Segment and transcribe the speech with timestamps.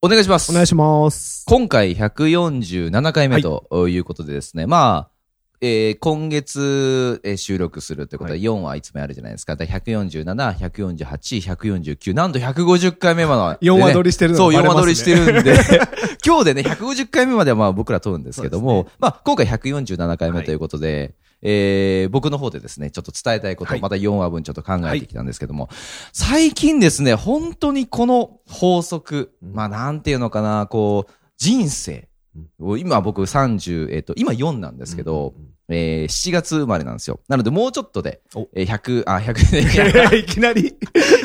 [0.00, 0.52] お願いします。
[0.52, 1.44] お願いします。
[1.48, 3.98] 今回147回目とい。
[3.98, 5.10] うことでですね、まあ、
[5.60, 8.42] えー今月、えー収録するということで、はい。
[8.42, 9.56] 4はいつもやるじゃないですか。
[9.56, 14.76] だから147、148、149、なんと150回目まで、4話撮りしてるのそう、4バレますね。
[14.76, 15.58] 話撮りしてるんで、
[16.24, 25.68] 今日でね、150回目まではまあ僕ら撮るんですけども、まあ今回147回目ということで、えー僕の方でですね、ちょっと伝えたいこと、はいまた4話分ちょっと考えてきたんですけども、
[26.12, 32.08] 最近ですね、本当にこの法則、うんまあなんていうのかな、こう、人生、
[32.78, 35.34] 今僕30、えっ、と、今4なんですけど、
[35.68, 37.20] えー7月生まれなんですよ。
[37.28, 40.74] なのでもうちょっとでお、えー100、あ、100、 いきなり。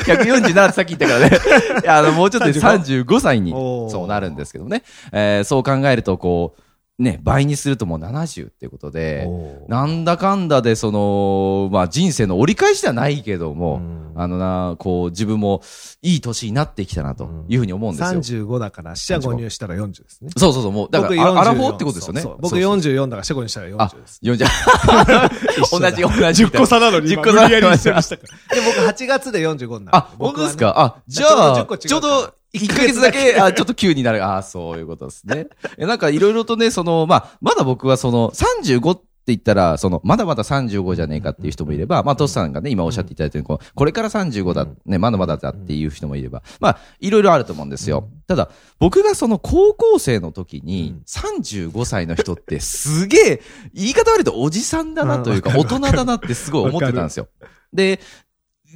[0.06, 1.38] 147ってさっき言ったからね。
[1.88, 4.82] あの、もうちょっとで35 35歳に、そうなるんですけどね。
[5.12, 6.62] えーそう考えると、こう、
[6.98, 9.28] ね、倍にするともう70っていうことで、
[9.68, 15.60] なんだかんだで、その、まあ人生の折り返しではないけども、うんあのな、こう、自分も
[16.02, 18.46] いい年になってきたなというふうに思うんですよ。
[18.46, 20.30] 35だから、四捨五入したら40ですね。
[20.36, 22.20] そうそうそう、もう、だから、あアラフォーってことですよね。
[22.20, 24.46] そうそう僕そうそう44だから四捨五入したらあ40です。、40。
[25.62, 26.44] 一緒だ同じ、同じ。
[26.44, 28.02] 10個差なのに、10今個差無理やり一緒に。
[28.02, 28.18] で、
[28.64, 29.96] 僕8月で45になる。
[29.96, 30.74] あ、本当ですか？
[30.76, 34.24] あ、じゃあ、10個違うからちょうど1ヶ月だけ、あ、ちょっと急になる。
[34.24, 35.48] あ、そういうことですね。
[35.76, 48.08] えなんかいろいろとね、その、まあ、まだ僕はその、35って言ったら、その、まだまだ35じゃねえかっていう人もいれば、まあ、トスさんがね、今おっしゃっていただいたように、こうこれから35だ、ね、まだまだだっていう人もいれば、まあ、いろいろあると思うんですよ。
[48.28, 57.28] ただ、僕がその高校生の時に、35歳の人ってすげえ、言い方悪いとおじさんだなというか、 うん大人だなってすごい思ってたんですよ。
[57.74, 58.00] で、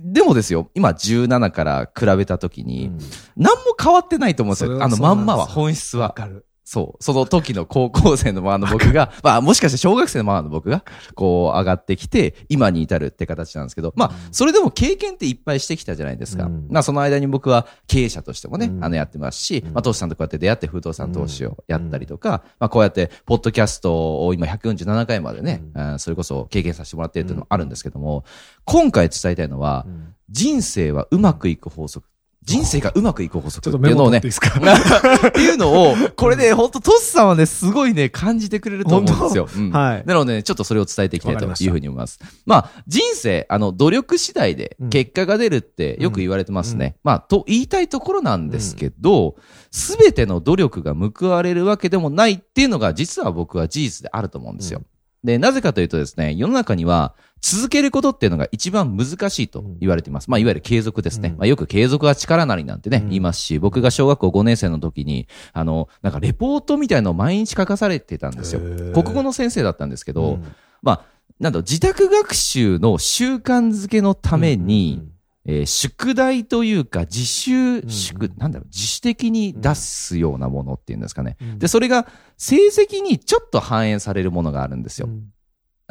[0.02, 2.90] でもですよ、今17から比べた時に、
[3.36, 4.82] 何も変わってないと思うんですよ。
[4.82, 6.08] あのまんまは、本質は。
[6.08, 6.46] わかる。
[6.70, 7.02] そう。
[7.02, 10.84] その時の高校生のままの僕が、 まあもしかして小学生のままの僕が、
[11.14, 16.44] こう上がってきて、今に至るって形なんですけど、まあ、それでも経験っていっぱいしてきたじゃないですか。
[16.44, 16.66] うん。
[16.68, 18.84] まあその間に僕は経営者としてもね、うん。
[18.84, 19.72] あのやってますし、うん。
[19.72, 25.62] まあ投資さんとこうやって出会って不動産投資をやったりとか、まあこうやって、ポッドキャストを今147回までね、
[25.96, 28.24] それこそ経験させてもらってるっていうのもあるんですけども、
[28.66, 29.86] 今回伝えたいのは、
[30.28, 32.06] 人生はうまくいく法則。
[32.44, 33.68] 人生がうまくいく法則。
[33.68, 34.18] っていうのをね。
[34.20, 39.48] っていうのを、これね、ほんとトスさんはね、すごいね、感じてくれると思うんですよ。
[39.54, 39.70] うん。
[39.70, 40.02] はい。
[40.06, 42.18] なのでね、ちょっとそれを伝えていきたいというふうに思います。
[42.46, 46.96] まあ、人生、あの、努力次第でうん結果が出るってよく言われてますね。
[47.04, 49.36] まあ、と言いたいところなんですけど、
[49.70, 54.82] すべての努力が報われるわけでもないっていうのが、実は僕は事実であると思うんですよ。
[55.24, 60.30] で、なぜかというとですね、世の中には続けることっていうのが一番難しいと言われています。
[60.30, 61.30] まあ、いわゆる継続ですね。
[61.30, 61.36] うん。
[61.38, 63.08] まあ、よく継続は力なりなんてね、うん。
[63.08, 68.60] 言いますし、僕が小学校5年生の時に、あの、なんかレポートみたいのを毎日書かされてたんですよ。
[68.92, 70.44] 国語の先生だったんですけど、うん。
[70.82, 71.04] まあ、
[71.40, 75.02] なんだ自宅学習の習慣づけのために、
[75.44, 78.34] えー宿題というか、自習、宿、うん。
[78.36, 81.38] なんだろう、自主的に出すようなものっていうんですかね。
[81.40, 81.58] うん。
[81.58, 82.06] で、それが
[82.36, 85.06] 成績にちょっと反映されるものがあるんですよ。
[85.06, 85.14] うん。
[85.14, 85.37] あ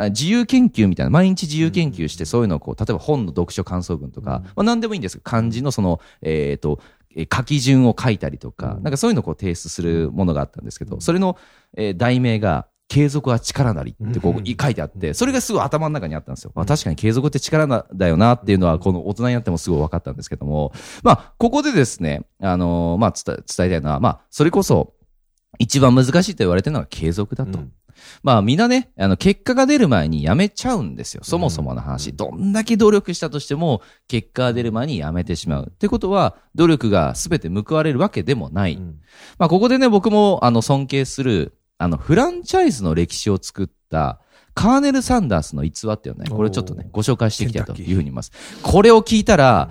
[0.05, 6.79] 自由研究みたいな、毎日自由研究して、そういうのをこう、例えば本の読書感想文とか、うんまあ何でもいいんですけど漢字のその、えっ、ー
[7.33, 11.37] 書き順を書いたりとか、うんなんかそういうのをこう提出するものがあったんですけど、うんそれの、
[11.75, 16.51] えー題名が、継続は力なりってこううん書いてあって、それがすごい頭の中にあったんですよ。
[16.55, 20.71] まあ、確かに継続って力なだよなっていうのは、この大人になってもすごい分かったんですけども、
[21.03, 24.93] まあ、ここでですね、あのーまあ伝え、伝えたいのは、まあ、それこそ、
[25.59, 27.59] 一番難しいと言われてるのが継続だと。
[27.59, 27.71] うん
[28.23, 31.23] まあみんなね、あの結果が出る前にやめちゃうんですよ。
[31.23, 32.13] そもそもの話。
[32.13, 35.67] どんだけ努力したとしても、結果が出る前にやめてしまう。
[35.69, 38.73] ってことは、努力が全て報われるわけでもない。
[38.73, 38.99] うん
[39.39, 44.19] まあここでね、僕もあの尊敬する、あのフランチャイズの歴史を作った、
[44.53, 48.31] カーネル・サンダースの逸話っていうのね、これちょっとね、ご紹介していきたいというふうに思います。
[48.63, 49.69] これを聞いたら、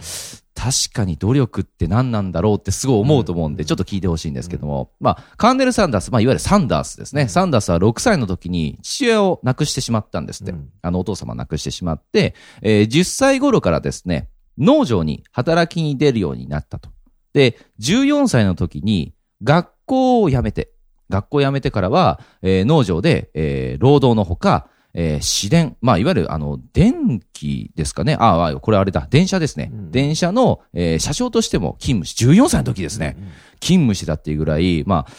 [0.57, 7.29] 確かに努力って何なんだろうってすごい思うと思うんで、ちょっと聞いてほしいんですけども、まあ、カーネル・サンダース、まあ、いわゆるサンダースですね。
[7.29, 10.53] サンダースは6歳の時に父親を亡くしてしまったんですって。
[10.53, 16.89] うんあの、お父様亡くしてしまって、えー10歳頃からですね、農場に働きに出るようになったと。
[17.35, 20.73] で、14歳の時に学校を辞めて、
[21.11, 24.69] 学校を辞めてからは、えー農場で、えー労働のほか、
[24.99, 28.17] えー市電、まあ、いわゆる、あの、電気ですかね。
[28.19, 29.07] ああ、これあれだ。
[29.11, 29.71] 電車ですね。
[29.73, 33.17] うん電車の、えー車掌としても勤務し、14歳の時ですね。
[33.61, 35.13] 勤務してたっていうぐらい、まあ、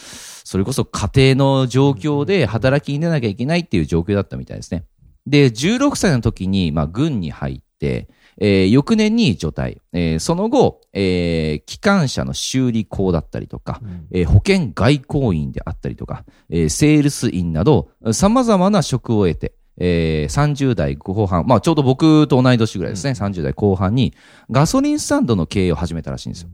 [0.44, 4.84] それこそ家庭の状況で働きに出なきゃいけないっていう状況だったみたいですね。
[5.26, 8.08] で、16歳の時に、まあ、軍に入って、
[8.40, 9.80] えー翌年に除隊。
[9.92, 13.80] えーその後、えー機関車の修理工だったりとか、
[14.10, 24.14] えー保険外交員であったりとか、えーセールス員など、様々な職を得て、えー30代後半、まあちょうど僕と同い年ぐらいですね、30代後半に
[24.50, 26.48] ガソリンスタンドの経営を始めたらしいんですよ。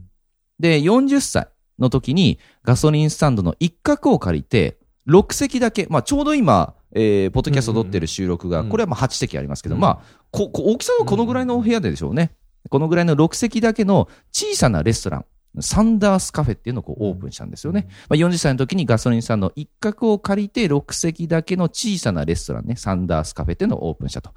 [0.59, 1.47] で、40歳
[1.79, 4.77] の時にガソリンスタンドの一角を借りて、
[5.07, 9.81] 6席だけ、まあちょうど今、えーポッドキャスト撮ってる収録が、うんこれはまあ8席ありますけど、うん。
[9.81, 12.31] まあここ大きさはこのぐらいの部屋ででしょうね。
[12.69, 15.25] このぐらいの6席だけの小さなレストラン、
[15.61, 17.87] サンダースカフェっていうのをこうオープンしたんですよね。
[18.09, 24.31] まあ、40歳の時にガソリンスタンドの一角を借りて6席だけの小さなレストランね、サンダースカフェっていうのをオープンしたと。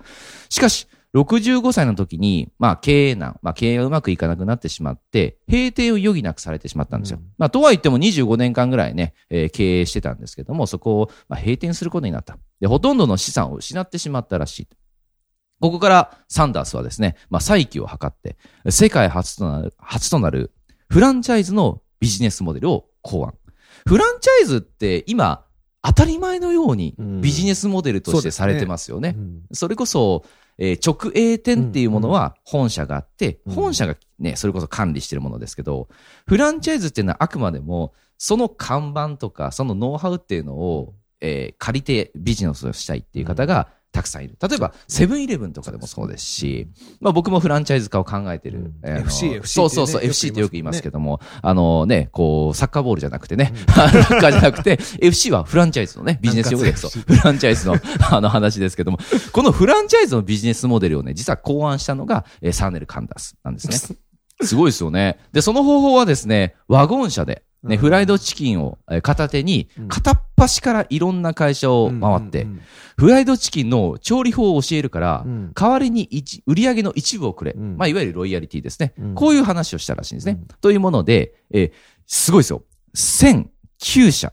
[0.49, 7.19] しかし、65歳の時に、まあ経営難、まあ経営がうまくいかなくなってしまって、閉店を余儀なくされてしまったんですよ。
[7.19, 12.39] うんまあとは言っても25年間ぐらいね、えー経営してたんですけども、そこをまあ閉店することになった。
[12.61, 14.69] で、ほとんどの資産を失ってしまったらしい。
[15.61, 18.37] ここからサンダースはですね、まあ再起を図って、
[18.71, 20.53] 世界初となる、初となる
[20.89, 23.35] フランチャイズのビジネスモデルを考案。
[23.87, 25.45] フランチャイズって今、
[25.83, 27.21] 当たり前のようにうん。
[27.21, 29.17] ビジネスモデルとしてされてますよね。
[29.53, 30.25] それこそ、
[30.59, 33.55] えー直営店っていうものは本社があって、うん。
[33.55, 35.89] 本社がね、それこそ管理してるものですけど、
[36.27, 44.37] フランチャイズっていうのはあくまでも、その看板とか、そのノウハウっていうのを、えー借りてビジネスをしたいっていう方がたくさんいる。
[44.41, 46.69] 例えば、セブンイレブンとかでもそうですし、
[47.01, 48.73] まあ僕もフランチャイズ化を考えてる。
[48.83, 56.89] FC FC そうそうそう、FC ってよく言いますけよども、あのね、こう、サッカーボールじゃなくてね、サッカーじゃなくて、FC はフランチャイズのね、ビジネス用語です。
[56.89, 57.77] そうフランチャイズの
[58.11, 58.99] あの話ですけども、
[59.33, 63.97] このフランチャイズのビジネスモデルをね、実は考案したのが、えーサーネル・カンダースなんですね。
[64.43, 65.19] すごいですよね。
[65.33, 72.47] で、その方法はですね、ワゴン車で、ね、うんフライドチキンをえー片手にうん、片っ端からいろんな会社を回って、
[72.97, 77.53] フライドチキンの調理法を教えるから、うん代わりに一売上の一部をくれ。
[77.53, 78.95] うんまあ、いわゆるロイヤリティですね。
[78.99, 80.39] うんこういう話をしたらしいんですね。
[80.41, 81.73] うんというもので、えー
[82.07, 82.63] すごいですよ。
[82.97, 84.33] 1009社。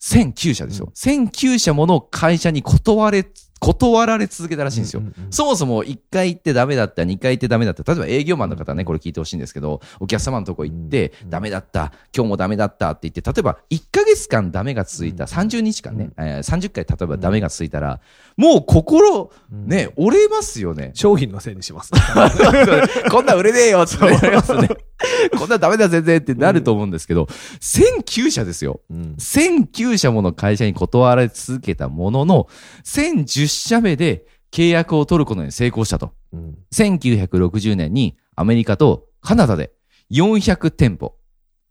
[0.00, 0.90] 1009社ですよ。
[0.94, 3.26] 1009社もの会社に断れ、
[3.60, 5.02] 断られ続けたらしいんですよ。
[5.30, 7.82] そもそも1回行ってダメだった、2回行ってダメだった。
[7.84, 18.00] 例えば営業マンの方ね、これ聞いてほしいんですけど、お客様のとこ行って、うんダメだった、今日もダメだったって言って、例えば1ヶ月間ダメが続いた、うん30日間ね、えー30回例えばダメが続いたら、
[18.36, 20.92] もう心、ね、折れますよね。
[20.94, 21.92] 商品のせいにします。
[23.10, 24.68] こんなん売れねえよって言われますね。
[25.38, 27.24] こんなんダメだ全然ってなると思うんですけど、
[27.60, 28.80] 1009社ですよ。
[28.90, 32.48] うん1009社もの会社に断られ続けたものの、
[32.84, 36.12] 1010社目で契約を取ることに成功したと。
[36.32, 39.72] うん1960年にアメリカとカナダで
[40.12, 41.16] 400店舗。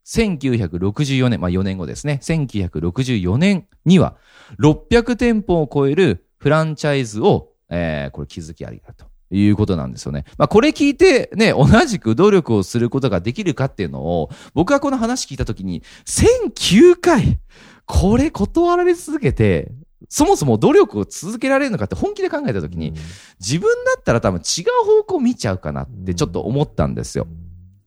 [0.06, 2.20] 1964年、まあ4年後ですね。
[2.24, 4.18] 1964年には
[4.60, 9.06] 600店舗を超えるフランチャイズを、えー、これ築き上げたと。
[9.32, 10.26] いうことなんですよね。
[10.38, 17.40] まあこれ聞いてね、同じく努力をすることができるかっていうのを、僕はこの話聞いたときに、1009回
[17.86, 19.72] これ断られ続けて、
[20.08, 22.94] そもそも努力を続けられるのかって本気で考えたときに、
[23.40, 27.28] 自分だったら多分違う方向見ちゃうかなってちょっと思ったんですよ。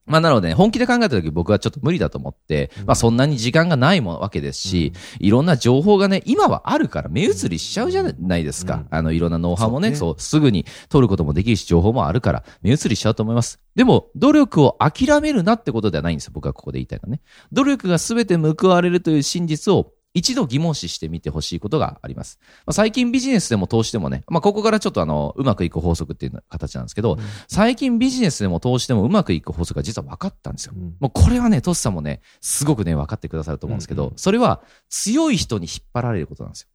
[0.05, 8.75] まあなので、ね、本気で考えたとき僕はちょっと無理だと思って、まあそんなに時間がないもわけですし、いろんな情報がね、今はあるから目移りしちゃうじゃないですか。
[8.75, 13.61] うんあの、いろんなノウハウもね、そそうすぐに取ることもできるし、情報もあるから、目移りしちゃうと思います。
[13.77, 16.33] でも、努力を諦めるなってことではないんですよ。
[16.35, 17.23] 僕はここで言いたいのはね。
[17.53, 22.39] 努力が全て報われるという真実を一度疑問視してみてほしいことがあります。
[22.67, 30.75] まあ、最近ビジネスでも投資でもね、まあ、ここからちょっとあの、うまくいく法則っていう形なんですけど、最近ビジネスでも投資でもうまくいく法則が実は分かったんですよ。
[31.01, 36.69] もうこれはね、トスさんもね、すごくね、分かってくださると思うんですけど、うんうんそれは強い人に引っ張られることなんですよ。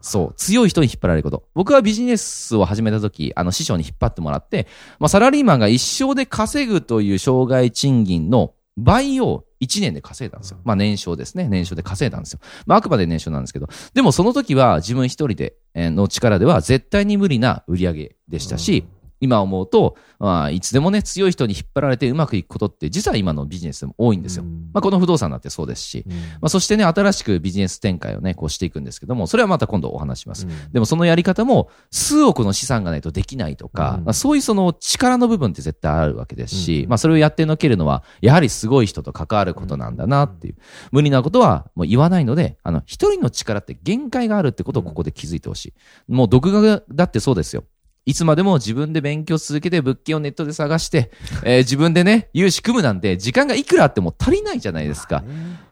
[0.00, 0.34] そう。
[0.36, 1.44] 強い人に引っ張られること。
[1.54, 4.66] 僕はビジネスを始めた時、あの、師匠に引っ張ってもらって、
[4.98, 10.58] まあ、サラリーマンが一生で稼ぐという障害賃金の倍を1年で稼いだんですよ。
[10.64, 11.48] まあ、年商ですね。
[11.48, 12.40] 年商で稼いだんですよ。
[12.66, 13.68] まあ、あくまで年商なんですけど。
[13.94, 18.84] でもその時は自分一人で、えーの力では絶対に無理な売り上げでしたし、
[19.22, 24.42] 今思うと、まあ、いつでもね、強い人に引っ張られてうまくいくことって、実は今のビジネスでも多いんですよ。
[24.42, 26.04] うんまあ、この不動産だってそうですし、
[26.40, 30.48] まあ、そしてね、新しくビジネス展開をね、こうしていくんですけども、それはまた今度お話します。
[30.72, 40.56] でもそのやり方も、数億の資産がないとできないとか、うんまあそういうその力の部分って絶対あるわけですし、うんまあそれをやってのけるのは、やはりすごい人と関わることなんだなっていう。
[40.90, 45.74] 無理なことはもう言わないので、あの、一人の力って限界があるってことをここで気づいてほしい。
[46.08, 47.64] もう独学だってそうですよ。
[48.04, 51.10] いつまでも自分で勉強続けて物件をネットで探して、
[51.44, 55.22] えー自分でね、融資組むなんて時間がいくらあっても足りないじゃないですか。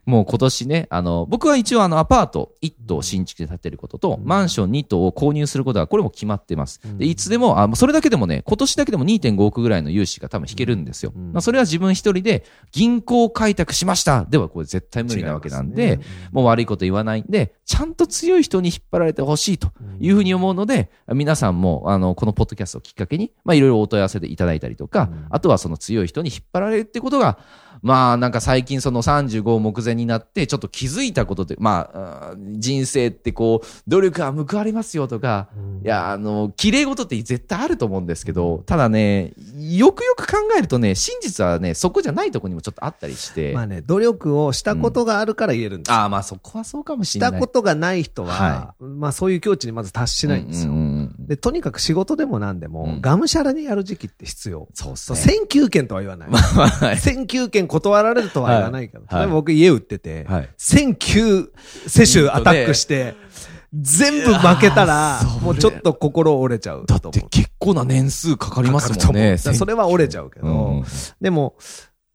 [0.07, 4.27] もう今年ね、あの、僕は一応あのアパート1棟新築で建てることと、うん。
[4.27, 6.81] マンション2棟を購入することが、これも決まってます。
[6.85, 6.99] うん。
[6.99, 11.13] で、いつでも、あ、もうそれだけでもね、今年だけでも2.5億ぐらいの融資が多分引けるんですよ。
[11.15, 11.33] うん。
[11.33, 16.03] まあ、それは自分一人で銀行開拓しましたではこれ絶対無理なわけなんで、ね
[16.33, 25.27] もう悪いこと言わないんで、ちゃんと強い人に引っ張られてほしいというふうに思うので、皆さんも、あの、このポッドキャストをきっかけに、まあ、いろいろお問い合わせでいただいたりとか、うん。
[25.31, 27.39] あとはその強い人に引っ張られるってことが、
[27.83, 47.33] まあ、なんか最近その35を目前になって、ちょっと気づいたことで、まあ、うん人生ってこう、努力は報われますよとか、うんいや、あの、綺麗事って絶対あると思うんですけど、ただね、よくよく考えるとね、真実はね、そこじゃないところにもちょっとあったりして、まあね、努力をしたことがあるから言えるんですよああ、まあそこはそうかもししれない。
[47.33, 50.73] たことがない人は、はまあそういう境地にまず達しないんですよ。
[50.73, 54.69] うんうんうんで、とにかく仕事でも何でも、うんがむしゃらにやる時期って必要。
[54.75, 55.23] そうそう、ね。
[55.23, 56.31] 選9件とは言わない。
[56.31, 56.99] はい。
[56.99, 61.51] 選9件断られるとは言わないけど、はい例えば僕家売ってて、はい1009
[61.87, 63.15] 接種アタックして、
[63.73, 66.87] 全部負けたらもうちょっと心折れちゃう。
[66.87, 69.39] だって結構な年数かかりますもんね。
[69.39, 70.51] それは折れちゃうけど、う
[70.81, 70.85] ん
[71.21, 71.55] でも、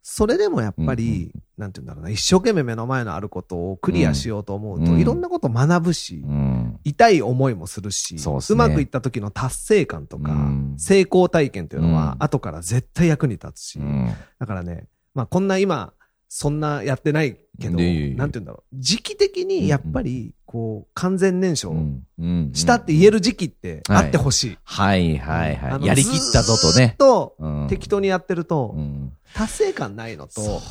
[0.08, 5.00] それでもやっぱり、なんて言うんだろうな、一生懸命目の前のあることをクリアしようと思うと、うん。
[5.00, 6.78] いろんなことを学ぶし、うん。
[6.84, 8.54] 痛い思いもするし、そうね。
[8.54, 10.74] まくいった時の達成感とか、うん。
[10.78, 12.22] 成功体験というのは、うん。
[12.22, 14.08] 後から絶対役に立つし、うん。
[14.38, 15.92] だからね、まあこんな今、
[16.28, 18.76] そんなやってないけど、なんて言うんだろう。
[18.78, 22.50] 時期的にやっぱり、こう、完全燃焼うん。
[22.52, 24.58] したって言える時期ってあってほしい。
[24.62, 25.84] はいはいはい。
[25.84, 26.72] やりきったぞとね。
[26.72, 27.66] ずーっとうん。
[27.68, 30.62] 適当にやってると、うん達成感ないのと、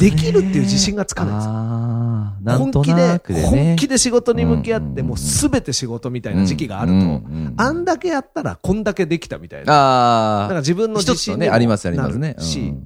[0.00, 2.58] できるっていう自信がつかないんですよ。
[2.58, 3.20] 本気で。
[3.44, 7.22] 本気で仕事に向き合って、うんもうすべて仕事みたいな時期があると、
[7.58, 9.74] あんだけやったらこんだけできたみたいな。
[9.74, 10.42] ああ。
[10.44, 12.36] だから自分の自信にもねありますありますね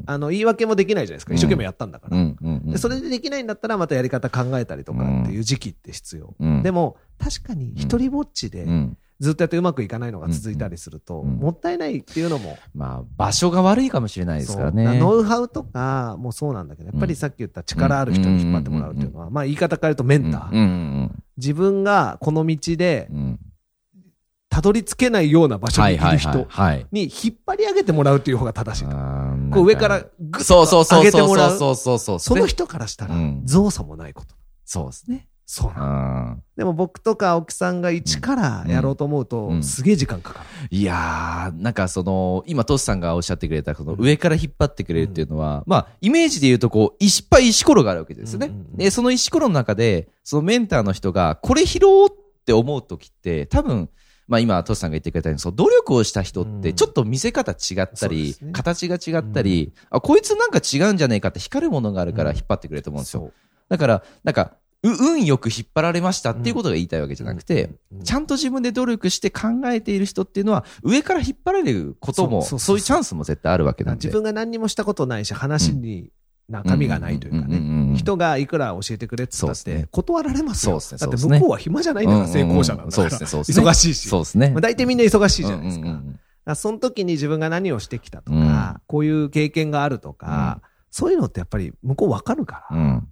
[0.06, 1.34] あの、言い訳もできないじゃないですか。
[1.34, 2.78] 一生懸命やったんだから。
[2.78, 6.34] それでできないんだったらまたやり方考えたりとかっていう時期って必要。
[6.40, 14.98] うんでも、確かに一人ぼっちでうんずっとやってうまくいかないのが続いたりすると、うんもったいないっていうのも、まあ、場所が悪いかもしれないですからね。
[14.98, 20.50] ノウハウとかもそうなんだけど、やっぱりさっき言った力ある人に引っ張ってもらうっていうのは、まあ言い方変えるとメンター。
[20.50, 23.40] うんうん自分がこの道でうんうん。
[24.50, 26.86] たどり着けないような場所にいる人はい。
[26.90, 28.96] に引っ張り上げてもらうっていう方が正しいと。
[29.54, 31.56] こう上からグッそうそうと上げてもらう。
[31.56, 31.76] そ
[32.34, 34.34] の人からしたらうん造作もないこと。
[34.64, 35.28] そうですね。
[35.50, 39.62] そうなでも僕とか青木さんが一からやろうと思うと、うん。
[39.62, 40.46] すげえ時間かかる。
[40.70, 48.48] ーいやー、なんかその、今、トシさんがおっしゃってくれた、その上から引っ張ってくれるっていうのは、まあ、イメージで言うと、こう、いっぱい石ころがあるわけですよね。
[48.48, 48.76] うんうんうん。
[48.76, 53.88] で、その石ころの中で、そのメンターの人が、これ拾おうって思うときって、多分、
[54.26, 56.76] まあ今、トシさんが言ってくれたように、その努力をした人って、うん。
[56.76, 58.52] ちょっと見せ方違ったそうでり、すね。
[58.52, 63.32] 形が違ったり、あ、こいつなんか違うんじゃねえかって光るものがあるから引っ張ってくれると思うんですよ。
[63.70, 67.70] だから、なんか、う運よく引っ張られましたっていうことが言いたいわけじゃなくて、
[68.04, 74.06] ちゃんと自分で努力して考えている人っていうのは、上から引っ張られることも、そういうチャンスも絶対あるわけなんで。
[74.06, 76.10] 自分が何にもしたことないし、話に
[76.48, 77.96] 中身がないというかね。
[77.96, 80.78] 人がいくら教えてくれって言ったって断られますよ。
[80.78, 83.10] だって向こうは暇じゃないんだから、成功者なんだから。
[83.10, 83.66] そうですね、そうですね。
[83.66, 84.08] 忙しいし。
[84.08, 84.50] そうですね。
[84.50, 86.54] まあ大体みんな忙しいじゃないですか。
[86.54, 88.46] その時に自分が何をしてきたとうん。
[88.46, 93.08] か、こういう経験があるとか、そういうのってやっぱり向こうわかるから、うん。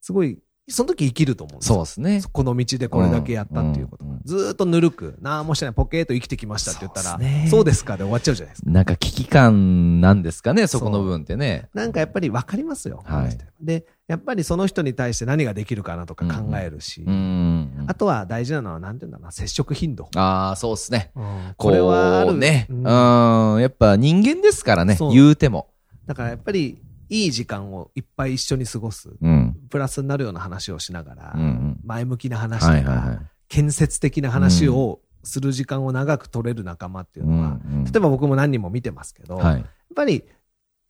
[0.00, 0.38] すごい、
[0.70, 1.74] その時生きると思うんですよ。
[1.76, 2.22] そうですね。
[2.32, 4.20] この道でこれだけやったっていうことうんうん。
[4.24, 8.70] ずーっとぬるく、なんもしてない、ポケーと生きてきましたって言ったらそうね、そうですかで終わっちゃうじゃないですか。
[8.70, 11.68] なんか危機感なんですかね、そこの部分ってね。
[11.74, 13.02] なんかやっぱり分かりますよ。
[13.04, 17.84] はいで、やっぱりその人に対して何ができるかなとか考えるし、うん。
[17.88, 20.08] あとは大事なのは、なんていうんだろうな、接触頻度。
[20.14, 21.10] ああ、そうですね。
[21.56, 22.66] これはあるね。
[22.70, 23.60] ううんん。
[23.60, 25.68] やっぱ人間ですからね言うても。
[26.06, 29.10] だからやっぱり、いい時間をいっぱい一緒に過ごす。
[29.20, 29.56] うん。
[29.70, 33.22] プラスになるような話をしながら、うんうん前向きな話とか。
[33.48, 39.64] 建設的な話をする時間を長く取れる仲間っていうのは、うんうん例えば僕も何人も見てますけど、やっはい。
[39.94, 40.24] ぱり、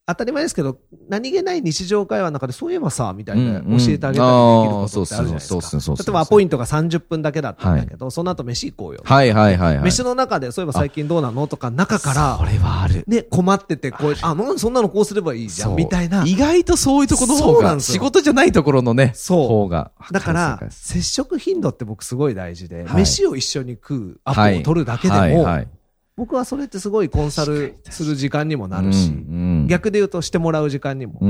[0.08, 0.78] 当たり前ですけど、
[1.10, 5.94] 何気ない日常会話の中で、そういえばさ、みたいな、教えてあげたりできることってあるじゃないですか。
[5.98, 9.02] 例えばアポイントが30分だけだったんだけど、その後飯行こうよ。
[9.04, 9.84] はいはいはいはい。
[9.84, 13.04] 飯の中で、そういえば最近どうなのとか、中からそ、れはある。
[13.06, 16.24] ね、困ってて、こう、あ、なんでそんなのこうすればいいじゃん、みたいな。
[16.26, 19.90] 意外とそういうところの方が、仕事じゃないところのね、そう方が。
[20.10, 25.46] だから接触頻度って僕すごい大事で、はい飯を一緒に食うアポを取るだけでも、
[26.18, 31.20] 僕はそれってすごいコンサルする時間にもなるし、うん逆で言うとしてもらう時間にも。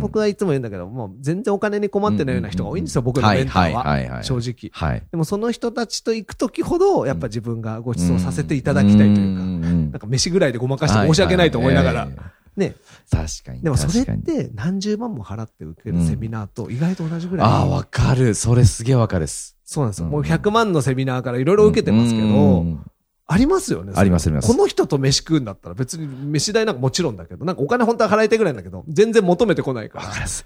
[0.00, 4.70] 僕はいつも言うんだけど、もう全然お金に困ってないような人が多いんですよ、僕のメンターは正直。
[4.72, 5.02] はい。
[5.08, 12.08] でもその人たちと行くときほど、やっぱ自分がご馳走させていただきたいというか、んなんか飯ぐらいでごまかして申し訳ないと思いながら
[12.56, 12.74] ね。
[13.10, 13.62] 確かに。
[13.62, 17.46] でもそれって何十万も払って受けるセミナーと意外と同じぐらい。
[17.46, 18.34] ああ、わかる。
[18.34, 19.56] それすげえわかるっす。
[19.64, 20.06] そうなんですよ。
[20.06, 22.84] うんもう100万のセミナーからいろいろ受けてますけうど、ん
[23.26, 23.92] ありますよね。
[23.96, 30.04] ありますありますこの人と飯食うんだったら別に飯代なんかもちろんだけど、なんかお金本当は払いたいぐらいだけど、全然求めてこないから。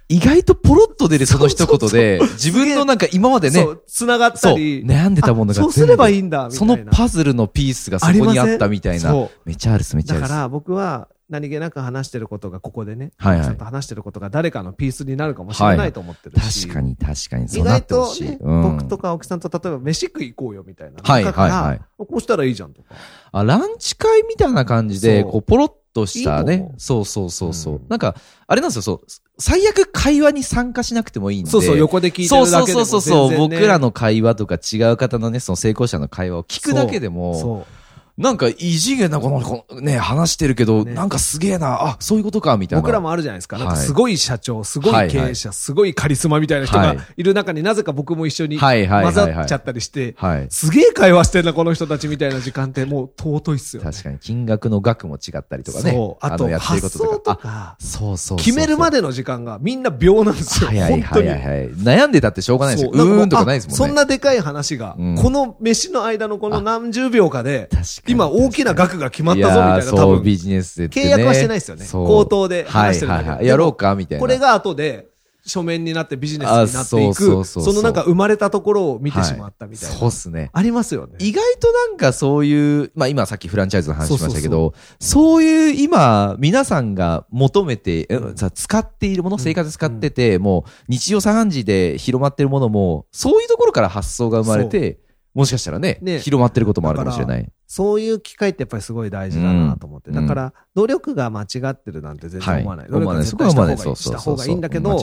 [0.08, 4.84] 意外とポロッと出るその一言で、 自分のなんか今までね繋がったり。
[4.84, 6.76] 悩んでたものがあそうすればいいんんだ、みたいな。
[6.76, 9.12] そのパズルのピースがそこにあったみたいな。
[9.44, 10.22] めっちゃあるっす、めっちゃある。
[10.22, 16.66] だから僕は何気なく話してることがここでね、はいはいちゃんと話してることが誰かのピースになるかもしれないと思ってるし。
[16.68, 17.48] 確かに、確かに。
[17.48, 18.28] そ意うなっ外とてほしい。
[18.30, 21.00] ね、うん僕とか青木さんと例えば飯食い行こうよみたいな。
[21.02, 22.94] はい中からはいはいこうしたらいいじゃんとか。
[23.32, 27.74] あ、ランチ会みたいな感じで、そうこう、ポロッとしたねそうそうそうそう。
[27.76, 28.14] うんなんか、
[28.46, 29.00] あれなんですよ、そう。
[29.38, 31.50] 最悪会話に参加しなくてもいいんで。
[31.50, 37.87] そうそう、横で聞いてそうそうるだけでもそうそう、全然ね僕らの会話とか違う方のね、その成功者の会話を聞くだけでも、そう。
[38.18, 42.82] なんか異次元なこの、このね、話してるけど、ねなんかすげえな、あ、そういうことか、みたいな。
[42.82, 43.58] 僕らもあるじゃないですか。
[43.58, 50.46] なんかはいすごい社長、すごい経営者、すごいカリスマみたいな人がはいいる中になぜか僕も一緒にはいはいはいはい混ざっちゃったりして、はい。
[50.50, 53.90] すげえ会話してんな、この人たちみたいな時間ってもう尊いっすよね。
[53.90, 55.92] 確かに、金額の額も違ったりとかね。
[55.92, 56.26] そう。
[56.26, 57.76] あと、発想こととか。
[57.78, 58.38] そうそう。
[58.38, 60.70] 決めるまでの時間がみんな秒なんですよ。
[60.70, 61.28] 早い本当に。
[61.28, 61.68] 早い早い。
[61.74, 62.90] 悩んでたってしょうがないですよ。
[62.92, 63.84] うーんとかないですもんね。
[63.84, 70.22] あそんなでかい話が、うんこの飯の間のこの何十秒かで、確かに今大きな額が決まったぞみたいな、多分。
[70.22, 70.88] ビジネスで。
[70.88, 73.46] 契約はしてないですよね口頭で話してるだけはいはいはい。
[73.46, 74.20] やろうかみたいな。
[74.20, 75.08] これが後で、
[75.48, 79.96] 書面になってビジネスになっていく、そのなんか生まれたところを見てしまったみたいな。
[79.96, 80.50] そうっすね。
[80.52, 81.14] ありますよね。
[81.18, 94.98] 意外となんかそういう、まあ今さっきフランチャイズの話しましたけど、そういう今、皆さんが求めて、えさ使っているもの、ん生活で使ってて、もう日常茶飯事で広まってるものも、そういうところから発想が生まれて、
[95.34, 97.48] もしかしたらね、ね広まってることもあるかもしれない。
[97.68, 100.10] そういう機会ってやっぱりすごい大事だなと思って。
[100.10, 102.88] うんだから、努力が間違ってるなんて全然思わない。
[102.88, 103.24] 思わない。
[103.26, 103.84] 努力は絶。
[103.84, 104.98] 対した方がいいんだけど。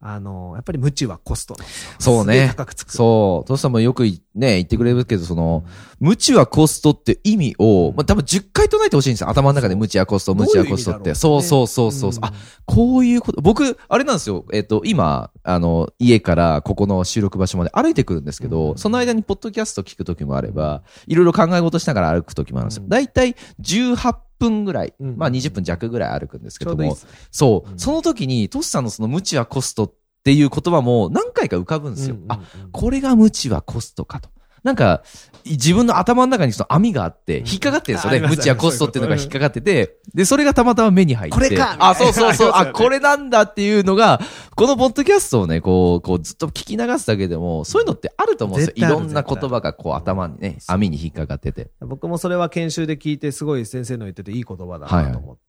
[0.00, 1.56] あの、やっぱり無知はコスト。
[1.98, 2.92] そうね高くつく。
[2.92, 3.48] そう。
[3.48, 5.64] トシさんもよくいね、言ってくれるけど、その、
[5.98, 9.28] 無知はコストって意味を、まあ、多分10回唱えてほしいんですよ。
[9.28, 11.16] 頭の中で無知はコスト、無知はコストって。
[11.16, 12.10] そうそうそうそう。
[12.10, 12.32] うんあ、
[12.64, 13.40] こういうこと。
[13.40, 14.44] 僕、あれなんですよ。
[14.52, 22.84] えっ、と、今、あの、家からここの収録場所まで歩いてくるんですけど、うんその間にポッドキャスト聞くときもあれば、いろいろ考え事しながら歩くときもあるんですよ。
[22.84, 26.96] うんだいたい18分ぐらい、うんまあ20分弱ぐらい歩くんですけども。
[27.30, 29.92] そう、うんその時に、トシさんのその無知はコストっ
[30.24, 32.16] ていう言葉も何回か浮かぶんですよ。
[32.28, 32.40] あ、
[32.72, 34.30] これが無知はコストかと。
[34.68, 35.02] なんか、
[35.46, 38.18] 自分の頭の中にその網があって、引っかかってるんですよね。
[38.18, 41.34] ああります無知はコストっていうのが引っかかってて、で、それがたまたま目に入って。
[41.34, 42.52] これかあ、そうそうそう。
[42.54, 44.20] あ、これなんだっていうのが、
[44.56, 48.86] このポッドキャストをね、こう、こうずっと聞き流すだけでも、そういうのってあると思うんですよ。
[48.86, 51.70] いろんな言葉がこう頭にね、網に引っかかってて。
[51.80, 55.47] 僕もそれは研修で聞いて、すごい先生の言ってていい言葉だなと思って、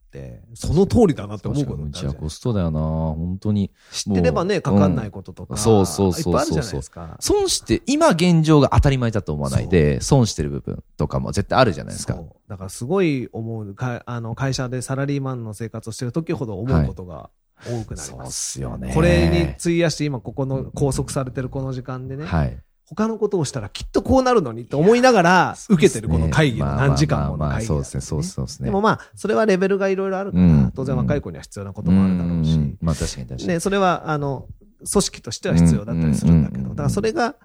[0.56, 3.72] その通りだなって思うことじゃコストだよな本当に。
[3.92, 7.18] 知ってればね、かかんないこととか、そうそうそうそういっぱいあるじゃないですか。
[7.20, 12.16] 損して、今現状が当たり前だと思わないで、損してる部分とかも絶対あるじゃないですか。
[12.16, 17.30] そうだからすごい思う、かあの会社でサラリーマンの生活をしてる時ほど思うことが
[17.66, 18.52] 多くなりそうっます。
[18.54, 18.92] すよね。
[18.94, 22.58] これに費やして今ここの拘束されてるこの時間でね、はい。
[22.90, 28.66] 他のことをしたらきっとこうなるのにって思いながら受けてるこの会議の何時間もの会議だそうですね、そうですね。
[28.66, 30.72] でもまあ、それはレベルがいろいろあるから、うん。
[30.76, 33.48] 当然若い子には必要なこともあるだろうし、まあ確かに確かに。
[33.48, 34.48] ね、それは、あの、
[34.92, 37.36] 組織としては必要だったりするんだけど、うんだからそれが、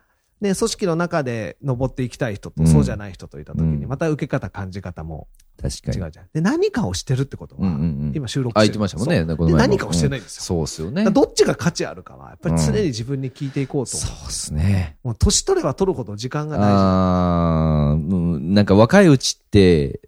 [0.41, 3.89] ね、組織の中で登っていきたい人と、うんそうじゃない人といたときに、うん。
[3.89, 5.29] また受け方、感じ方も
[5.61, 5.99] 確かに。
[5.99, 6.27] 違うじゃん。
[6.33, 9.25] で、何かをしてるってことは、うんうんうん今収録あ、しててましたもんね。
[9.25, 10.43] 何かをしてないんですよ。
[10.43, 11.11] そうっすよね。
[11.11, 13.97] どっちが価値あるかは、やっぱり常に自分に聞いていこうと。
[13.97, 14.97] そうっすね。
[15.03, 16.67] もう年取れば取るほど時間が大事。
[16.67, 19.41] ああ、うんなんか若いうち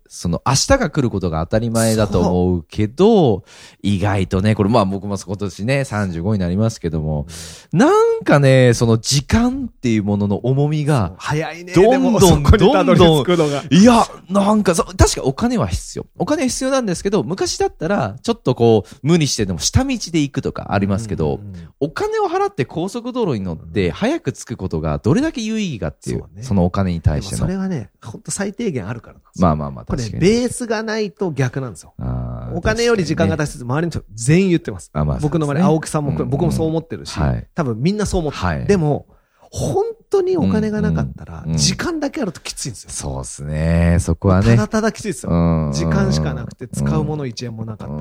[0.09, 3.45] その明日が来ることが当たり前だと思うけど、
[3.83, 7.27] 意外とね、これまあ僕も今年ね、35になりますけども、
[7.73, 11.73] なんかね、その時間っていうものの重みが、早いね。
[11.75, 13.65] どんどんどり着くのが。
[13.71, 16.07] いや、なんか確かお金は必要。
[16.19, 21.41] お金は必要なんですけど、昔だったら、ちょっとこう、無理してでも下道で行くとかありますけど、
[21.81, 27.43] お金を払って高速道路に乗って、早く着くことがどれだけ有意義かっていう、そのお金に対しての。
[27.43, 30.09] それはね、本当最低限あるからなまあまあまあ、これ。
[30.11, 31.95] ベースがないと逆なんですよ。
[32.55, 34.91] お金より時間が大切、周りの人全員言ってます。
[34.93, 38.45] あまあ僕の周り、青木さんも、うん僕もそう思ってるし、はい多分みんなそう思ってる。
[38.45, 39.07] はいでも、
[39.51, 42.91] 本当にお金がなかったら、時間だけあるときついんですよ。
[42.91, 43.99] そうですね。
[44.01, 44.51] そこはね。
[44.51, 45.33] ただただきついですよ。
[45.33, 47.95] うん時間しかなくて使うもの1円もなかった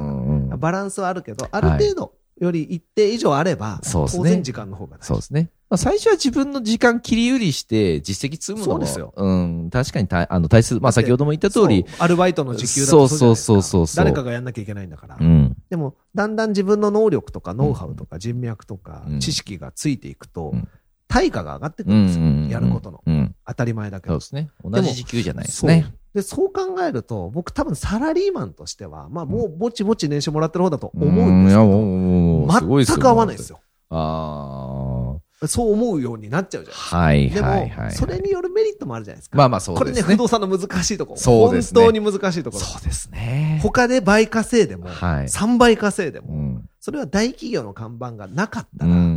[0.51, 0.57] ら。
[0.57, 5.05] バランスはあるけど、ある程度、より一定以上あれば、そうですね当然時間の方が大事。
[5.07, 5.49] そうですね。
[5.69, 10.79] まあ、最初は自分の時間切り売りして実績積むのもそうですようん、確かにたあの大切。
[10.79, 15.17] まあ先ほども言った通り、アルバイトの時給だとそうそうそうそうそう誰かがやんなきゃいけないんだから。
[15.19, 15.55] うん。
[15.69, 20.67] でも、だんだん自分の能力とかノウハウとか人脈とかうん知識がついていくとうん、
[21.07, 22.25] 対価が上がってくうんるんですよ。
[22.25, 22.49] うん。
[22.49, 23.01] やることの。
[23.05, 23.35] うん。
[23.47, 24.13] 当たり前だけど。
[24.13, 24.49] そうですね。
[24.63, 25.91] 同じ時給じゃないですね。
[26.15, 33.59] で、そう考えると、僕多分サラリーマンとしては、まあもうぼちぼち年収もらってる方だと思うんですけど、全く合わないですよ。
[33.89, 35.15] あ
[35.47, 36.97] そう思うようになっちゃうじゃあ。
[36.97, 37.89] はいないはいはい。
[37.89, 38.05] ですか。
[38.07, 39.37] でも、それによるメリットもあるじゃないですか。
[39.37, 40.15] まあまあそうこれね、ですね。
[40.15, 41.19] 不動産の難しいところ。
[41.19, 42.63] そうですね本当に難しいところ。
[42.63, 43.59] そうですね。
[43.61, 45.25] 他で倍稼いでも、はい。
[45.25, 46.69] 3倍稼いでも、うん。
[46.79, 48.91] それは大企業の看板がなかったうん。
[48.91, 49.14] ら、うん。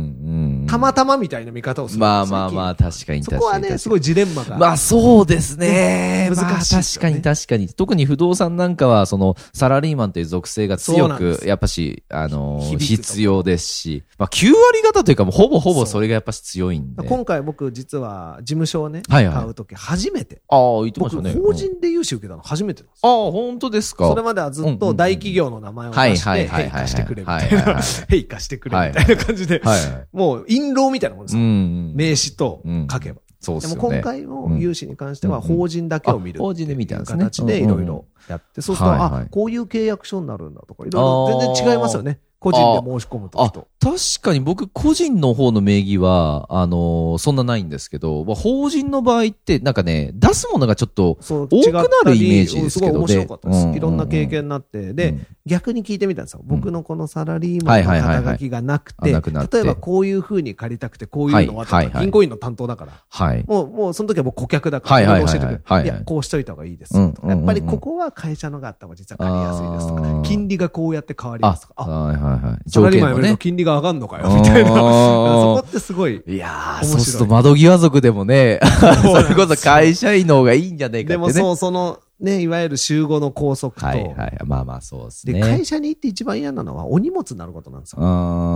[0.69, 1.99] たまたまみたいな見方をする。
[1.99, 3.39] まあまあまあ、確かにそ確かに。
[3.39, 4.57] こはね、すごいジレンマが。
[4.57, 6.29] まあそうですね。
[6.35, 7.67] 難まあしいね確かに確かに。
[7.69, 17.07] 特に不動産なんかは、その、サラリーマンという属性が強く、やっぱし、あの必要ですし、まあ9割方というかもうほぼほぼそれがやっぱし強いんで。
[17.07, 20.41] 今回僕実は事務所をね、はいはい買うとき初めて。
[20.49, 21.41] ああ、言ってまし僕、たね。
[21.41, 24.07] 法人で融資受けたの初めてなんですああ、本当ですか。
[24.07, 27.81] それまではずっと大企業の名前を出して、はいはいはいはいヘイ貸してくれみたはいな。
[28.09, 30.07] ヘイ貸してくれみたいな感じで、はいはい。
[30.11, 31.45] もう、印籠みたいなもんですうよ。
[31.45, 31.93] ん。
[31.95, 33.15] 名刺とうん書けば。
[33.15, 33.77] でもそうっすよね。
[33.81, 42.19] 今回の融資に関してはうん法人だけを見る法人で見たんですね形でいろいろやって、そうすると、はいはいあ、こういう契約書になるんだとか、いろいろ全然違いますよね。
[42.39, 53.73] 個人で申し込むとあきと。、確かに僕個人の方の名義は、あのーそんなないんですけど、まあ、法人の場合って、なんかね、出すものがちょっと、そう多くなるイメージですけどねすごい面白かったですうん。
[53.75, 54.93] いろんな経験になって。
[54.93, 56.41] で、うん逆に聞いてみたんですよ。
[56.45, 63.03] 僕のこのサラリーマンのはいはいはいはい肩書きがなくあて、なくなって例えばこういう風に借りたくて、こういうのはとかはいはいはい銀行員の担当だから。
[63.09, 63.43] はい。
[63.47, 67.27] もう、もうその時は僕顧客だから、はいはいはい教えてくれはいはいいや、こうしといた方がいいですうんよとか。
[67.29, 70.21] やっぱりうんうんうんここは会社のがあった方が実は借りやすいですとか。
[70.23, 71.83] 金利がこうやって変わりますとか。
[71.83, 72.69] あ、はいはいはい。
[72.69, 74.69] サラリーマン金利が上がんのかよみたいな。
[74.69, 76.21] そこってすごい。
[76.27, 78.59] いやそうすると窓際族でもね、
[79.01, 81.33] それこそ会社員の方がいいんじゃねえかってね。
[81.33, 84.37] でもそう、その、ね、いわゆる集合の拘束と、はいはい。
[84.45, 85.41] まあまあそうですで、ね。
[85.41, 87.99] 会社に行って一番嫌なのはお荷物になることなんですよ。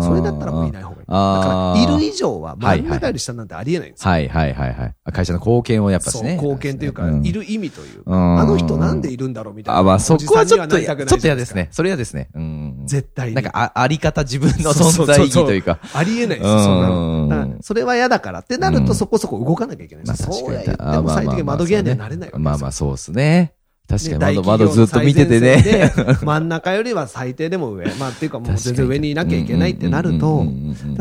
[0.04, 1.06] それだったらもういない方がいい。
[1.06, 4.12] だから、いる以上は真ん中より下なんてありえないんですよ。
[4.12, 5.12] はいはいはいはい。
[5.14, 6.36] 会社の貢献をやっぱしね。
[6.36, 9.80] 貢献というか、んいる意味というか、うんあの人なんでいるんだろうみたいな。
[9.80, 11.70] あ、まあそこはちょっと、ちょっと嫌ですね。
[11.72, 12.30] それ嫌ですね。
[12.34, 12.84] うん。
[12.86, 13.36] 絶対に。
[13.36, 15.80] なんか、あ、あり方自分の存在意義というか。
[15.94, 17.58] ありえないですよ、そんなうんの。
[17.62, 20.18] それは嫌だからってなるうんとそこそこ動かなきゃいけない。
[20.18, 22.40] そうや言っても最低限窓際にはなれないわけですよ。
[22.40, 23.53] まあまあそうですね。
[23.88, 25.94] 確かにね窓、窓ずっと見ててね。
[26.24, 27.86] 真ん中よりは最低でも上。
[28.00, 30.46] まあっていうかもう全然上にいなきゃいけないってなると、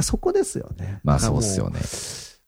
[0.01, 1.01] そこですよね。
[1.05, 1.81] まあそうっすよね。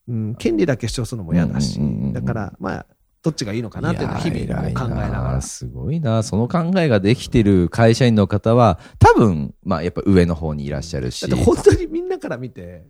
[0.08, 1.80] うん、権利だけ主張するのも嫌だし
[2.12, 2.86] だから、まあ、
[3.22, 5.40] どっちがいいのかなっていうのは日々考えながら。
[5.40, 6.22] すごいな。
[6.22, 11.26] その考えができてる会社員の方は、多分、まあやっぱ上の方にいらっしゃるし。
[11.26, 12.84] だって本当にみんなから見て、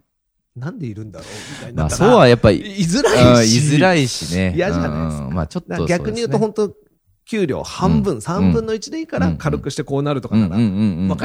[0.56, 1.90] なんでいるんだろうみたいにまあ。
[1.90, 3.74] そうはやっぱり、居づらうんいし。
[3.74, 4.54] 居づらいしね。
[4.56, 6.74] 嫌じゃないですかうんまあちょっだと逆に言うと本当
[7.26, 10.56] 給料半分、うん3分の1でいいから軽くしてこうなるとかなら、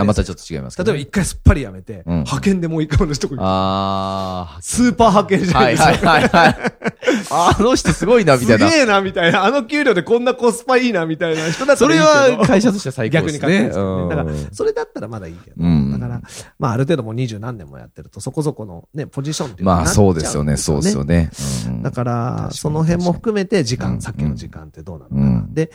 [0.04, 3.44] またちょっと違いますけ例えどば一回すっぱりやめて、うん派遣でもう一回同じとこ行く。
[3.46, 4.62] ああ。
[4.62, 6.10] スーパー派遣じゃないはいですか。
[6.10, 6.58] はいはいはい。
[7.32, 8.70] あの人すごいな、みたいな。
[8.70, 9.44] すげえな、みたいな。
[9.44, 12.42] あの給料でこんなコスパいいな、みたいな人だったそれらいいけど。
[12.42, 13.48] は会社としては最高逆にですね。
[13.48, 14.16] かっこいいですようんね。
[14.16, 15.56] だから、それだったらまだいいけど。
[15.60, 16.22] うんだから、
[16.58, 21.30] まあ、ある程度もう二十何年もやってると、そこそこのね、ポジションっていうのまあになっちゃそうですよね、そうですよね。
[21.68, 25.22] うんだから、その辺も含めて時間、うんさっきの時間ってどうなのかな。
[25.22, 25.72] うんで、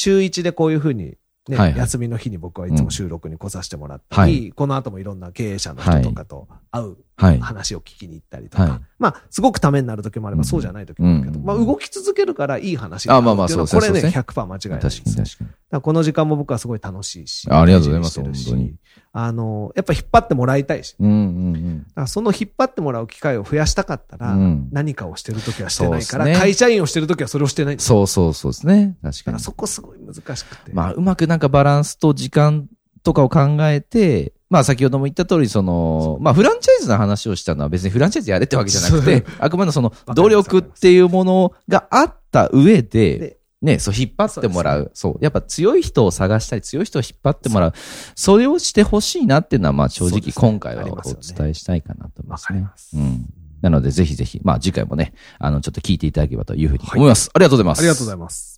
[0.00, 1.16] 週一でこういうふうに、
[1.48, 1.78] ね、はいはい。
[1.78, 4.52] 休みの日に僕はいつも収録に来させてもらったり、はい。
[4.52, 7.40] この後もいろんな経営者の人とかと会うはい。
[7.40, 15.04] 話を聞きに行ったりとか、はいまあ、すごくためになる時もあれば、うんそうじゃない時もあるけど、うんまあ、動き続けるからいい話あまあまあっていうのはそうですねこれね、そう100%間違いない確ですよ。
[15.04, 15.50] かに確かに。
[15.70, 17.50] だこの時間も僕はすごい楽しいし。
[17.50, 18.74] あありがとうございます本当に
[19.12, 20.94] あの、やっぱ引っ張ってもらいたいし。
[21.00, 28.96] うんうんだからその引っ張ってもらう機会を増やしたかったら、うん何かをしてるときはしてないから、ね会社員をしてるときはそれをしてないそうそうそうですね。
[29.02, 29.12] 確かに。
[29.12, 30.72] だからそこすごい難しくて。
[30.72, 32.68] まあ、うまくなんかバランスと時間
[33.02, 44.90] とかを考えて、まあ先ほども言った通り、その、まあフランチャイズの話をしたのは別にフランチャイズやれってわけじゃなくて、あくまでその努力っていうものがあった上でで、ね、そう引っ張ってもらう。
[44.94, 45.18] そう。
[45.20, 47.72] やっぱ強い人を探したり、強い人を引っ張ってもらう。
[48.14, 53.26] それをしてほしいなっていうのは、まあ正直今回はお伝えしたいかなと思いますねうん。
[53.60, 57.30] なのでぜひぜひ、まあ次回もね、あの、ちょっと聞いていただければというふうに思います。
[57.34, 57.78] ありがとうございます。
[57.80, 58.57] ありがとうございます。